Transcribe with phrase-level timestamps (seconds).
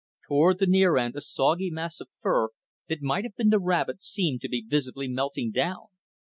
[0.27, 2.49] Toward the near end a soggy mass of fur
[2.87, 5.89] that might have been the rabbit seemed to be visibly melting down.